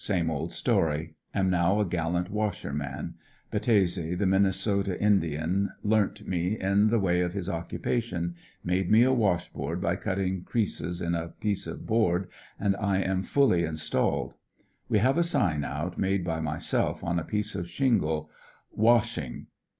Same 0.03 0.31
old 0.31 0.51
story. 0.51 1.13
Am 1.31 1.51
now 1.51 1.79
a 1.79 1.85
gallant 1.85 2.31
washer 2.31 2.73
man. 2.73 3.13
Battese, 3.51 4.17
the 4.17 4.25
Minnesota 4.25 4.99
Indian, 4.99 5.69
learn't 5.83 6.27
me 6.27 6.59
in 6.59 6.87
the 6.87 6.97
way 6.99 7.21
of 7.21 7.33
his 7.33 7.47
occupation, 7.47 8.33
made 8.63 8.89
me 8.89 9.03
a 9.03 9.13
wash 9.13 9.53
board 9.53 9.79
by 9.79 9.95
cutting 9.95 10.43
crea 10.43 10.65
ses 10.65 11.01
in 11.03 11.13
a 11.13 11.27
piece 11.39 11.67
of 11.67 11.85
board, 11.85 12.29
and 12.59 12.75
I 12.77 12.97
am 12.99 13.21
fully 13.21 13.63
installed. 13.63 14.33
We 14.89 14.97
have 14.97 15.19
a 15.19 15.23
sign 15.23 15.63
out, 15.63 15.99
made 15.99 16.23
by 16.23 16.39
myself 16.39 17.03
on 17.03 17.19
a 17.19 17.23
piece 17.23 17.53
of 17.53 17.69
shingle: 17.69 18.31
''WASHING." 18.75 19.45